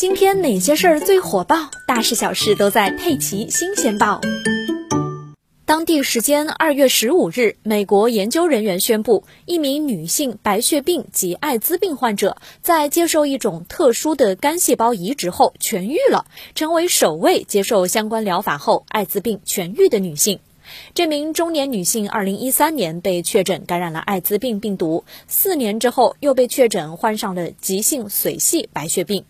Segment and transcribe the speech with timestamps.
[0.00, 1.70] 今天哪些事儿最火爆？
[1.86, 4.18] 大事小事都在《佩奇新鲜报》。
[5.66, 16.24] 当地时间二月十五日，美国研究人员宣布，一名女性白血病及艾滋病患者在接受一种特殊的干细胞移植后痊愈了，
[16.54, 20.40] 成为首位接受相关疗法后艾滋病痊愈的女性。
[20.94, 29.26] 这名中年女性二零一三年被确诊感染了艾滋病病毒，四年之后又被确诊患上了急性髓系白血病。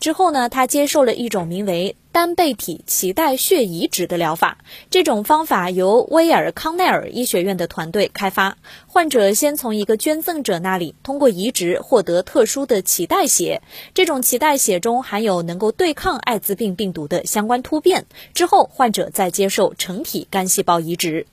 [0.00, 4.58] 之后呢，他接受了一种名为单倍体脐带血移植的疗法。
[4.90, 8.56] 这种方法由威尔康奈尔医学院的团队开发。
[8.86, 13.62] 患者先从一个捐赠者那里通过移植获得特殊的脐带血，
[13.94, 18.06] 这种脐带血中含有能够对抗艾滋病病毒的相关突变。
[18.32, 21.26] 之后，患者再接受成体干细胞移植。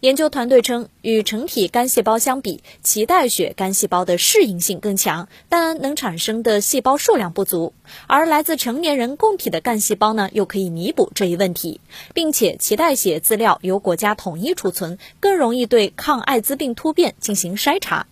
[0.00, 7.72] 研究团队称，与成体干细胞相比，脐带血干细胞的适应性更强，但能产生的细胞数量不足。
[8.06, 11.80] 而来自成年人供体的干细胞呢，又可以弥补这一问题，
[12.14, 18.06] 并且脐带血资料由国家统一储存，更容易对抗艾滋病突变进行筛查。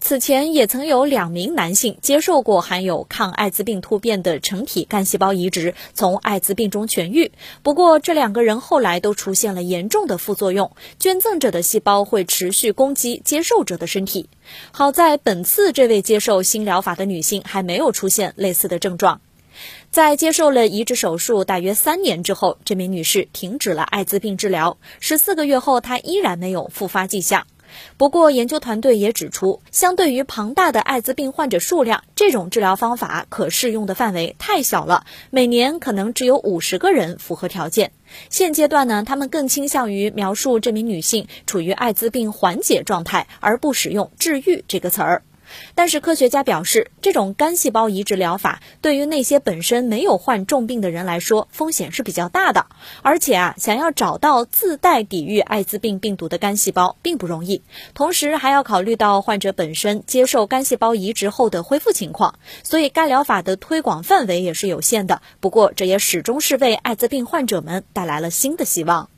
[0.00, 7.32] 此前也曾有两名男性接受过含有抗艾滋病突变的成体干细胞移植，从艾滋病中痊愈。
[7.62, 14.28] 不过，这两个人后来都出现了严重的副作用，捐赠者的细胞会持续攻击接受者的身体。
[14.70, 19.20] 好在本次这位接受新疗法的女性还没有出现类似的症状。
[19.90, 24.78] 在接受了移植手术大约三年之后，这名女士停止了艾滋病治疗。
[25.00, 27.46] 十四个月后，她依然没有复发迹象。
[27.96, 37.92] 不过，研究团队也指出，相对于庞大的艾滋病患者数量，这种治疗方法可适用的范围太小了，每年可能只有五十个人符合条件。
[38.30, 45.22] 现阶段呢，他们更倾向于描述这名女性处于艾滋病缓解状态，而不使用“治愈”这个词儿。
[45.74, 52.66] 但是科学家表示，这种干细胞移植疗法对于那些本身没有患重病的人来说，风险是比较大的。
[53.02, 57.62] 而且啊，想要找到自带抵御艾滋病病毒的干细胞并不容易。
[57.94, 65.22] 同时还要考虑到患者本身接受干细胞移植后的恢复情况，所以该疗法的推广范围也是有限的。
[65.40, 69.10] 不过，这也始终是为艾滋病患者们带来了新的希望。